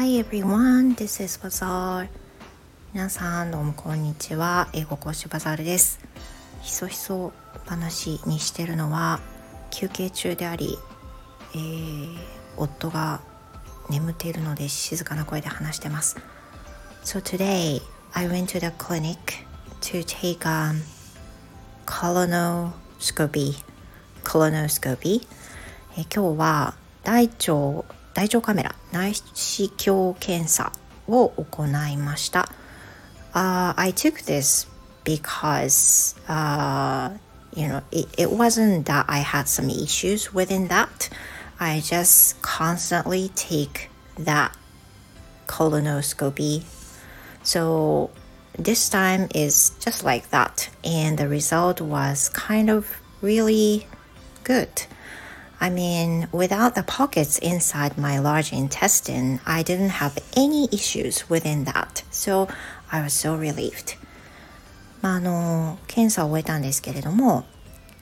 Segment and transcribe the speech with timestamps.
[0.00, 2.08] Hi everyone, this is Bazaar.
[2.94, 4.68] 皆さんどうもこんにちは。
[4.72, 5.98] 英語講師バザールです。
[6.62, 7.32] ひそひそ
[7.66, 9.18] 話にしてるのは
[9.72, 10.78] 休憩中であり、
[11.52, 12.16] えー、
[12.56, 13.22] 夫が
[13.90, 16.16] 眠っているので静かな声で話してます。
[17.02, 19.16] So today I went to the clinic
[19.80, 20.74] to take a
[21.86, 23.64] colonoscopy.
[24.22, 25.26] colonoscopy
[25.96, 30.71] えー今日は大腸大腸カメラ内視鏡検査
[31.07, 32.49] を行いました。
[33.33, 34.67] Uh, I took this
[35.03, 37.17] because uh,
[37.55, 41.09] you know it, it wasn't that I had some issues within that.
[41.59, 44.55] I just constantly take that
[45.47, 46.63] colonoscopy.
[47.43, 48.11] So
[48.57, 53.87] this time is just like that, and the result was kind of really
[54.43, 54.69] good.
[55.60, 61.64] I mean, without the pockets inside my large intestine, I didn't have any issues within
[61.64, 62.04] that.
[62.10, 62.48] So
[62.92, 63.98] I was so relieved.
[65.02, 67.44] まあ、あの、検査を終えたんですけれども、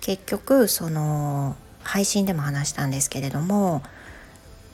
[0.00, 3.82] 結局、その、配信でも話したんですけれども、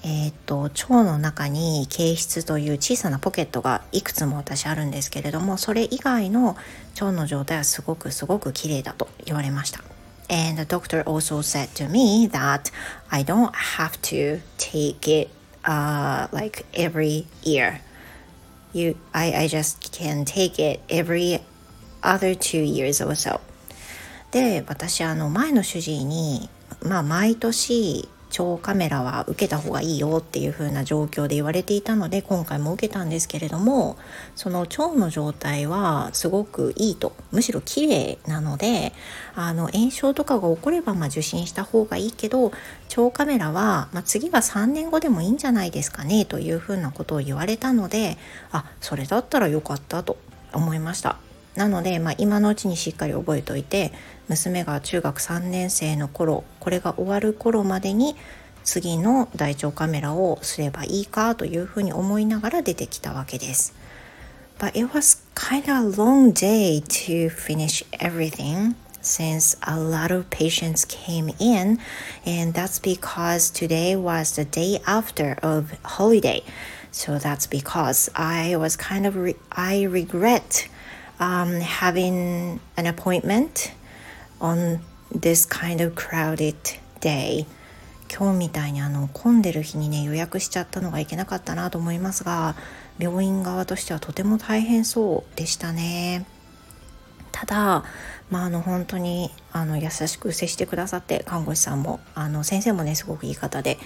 [0.04, 6.56] えっ、と腸の中に形質という小さなポケットがいくつも私あるんですけれどもそれ以外の
[6.94, 9.80] 腸の状態はすごくすごく綺麗だと言われました
[10.29, 12.69] And the doctor also said to me that
[13.11, 15.29] I don't have to take it
[15.65, 17.81] uh, like every year.
[18.71, 21.39] You, I, I just can take it every
[22.03, 23.41] other two years or so.
[24.31, 26.49] で、私、あの、前の主治医に、
[26.83, 28.07] まあ、毎年、
[28.38, 33.96] 腸カメラは受けた方がいいよっていう風な状況で言われていたので今回も受けたんですけれども
[34.34, 38.92] その腸の状態はすごくいいとむしろ綺麗なので
[39.34, 42.52] あの炎症とかが起こればま受診した方がいいけど
[42.96, 48.16] 腸カメラは、ま次は3年後でもいいんじゃないですかねという風なことを言われたので
[48.52, 50.16] あそれだったらよかったと
[50.52, 51.23] 思いました。
[51.54, 53.92] なので、まあ、今のうちにしっかり覚えておいて
[54.28, 58.16] 娘が中学3年生の頃これが終わる頃までに
[58.64, 63.74] 次の大腸カメラをすればいいかというふうに思いながら出てきたわけです。
[64.58, 70.86] But it was kind of a long day to finish everything since a lot of patients
[70.86, 71.78] came in
[72.24, 76.42] and that's because today was the day after of holiday.
[76.90, 80.68] So that's because I was kind of re I regret
[81.18, 83.72] um, having an appointment
[84.40, 84.80] on
[85.10, 86.56] this kind of crowded
[87.00, 87.46] day.
[88.16, 92.54] 今日みたいにあの混んでる日にね予約しちゃったのがいけなかったなと思いますが
[92.98, 96.26] 病院側としてはとても大変そうでしたね。
[97.32, 97.84] ただ
[98.30, 103.78] まああの本当にあの優しく接してくださって看護師さんもあの先生もねすごくいい方で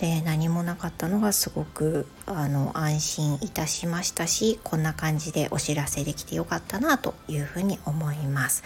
[0.00, 8.64] で何もなかったのがすごくあの安心いたしましたしこんな感じでお知らせできてよかったなというふうに思います。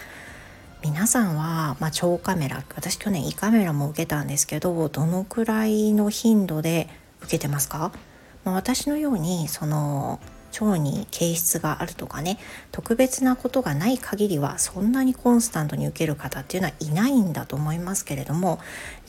[0.81, 6.87] 皆さんは、まあ、腸カメラ私去年胃カメラも受けたんですけどどのくらいの頻度で
[7.21, 7.91] 受けてますか、
[8.45, 10.21] まあ、私のようにその
[10.59, 12.37] 腸に形質があるとかね
[12.71, 18.59] 特別なことがない限りはそんなにコンスタントに受ける方っていうのはいないんだと思いますけれども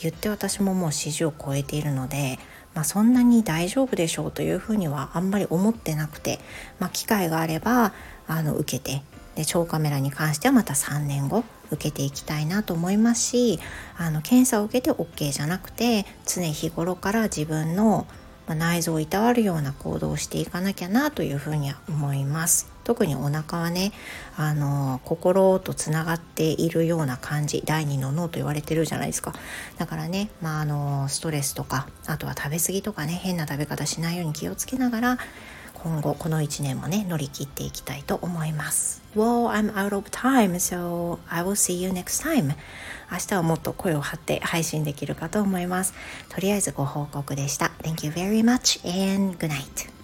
[0.00, 2.39] 言って私ももう40を超えているので、
[2.75, 6.39] まあ、そんなに大丈夫でしょうというふうにはあんまり思ってなくて、
[6.79, 7.93] まあ、機会があれば
[8.27, 9.03] あの受けて
[9.34, 13.61] で腸カメラに関してはまた3年後受けていきたいなと思いますし
[13.97, 18.06] あの検査を受けて OK じゃなくて常日頃から自分の
[18.50, 22.69] まあ、内臓をいたわるような行動をしていかなきゃなというふうには思います。
[22.83, 23.93] 特にお腹はね
[24.37, 29.34] あの心とつながっているような感じ第二の脳と言われてるじゃないですか
[29.78, 35.19] だからね、まあ、あのストレスとかあとは食べ過ぎとかね変な食べ方しないように気をつけながら
[35.75, 39.03] 今後この1年もね乗り切っていきたいと思います。
[39.15, 42.55] Well, I'm out of time, so I will see you next time.
[43.10, 45.94] 明日はもっと声を張って配信できるかと思います。
[46.29, 47.73] とりあえずご報告でした。
[47.82, 50.00] Thank you very much and good night.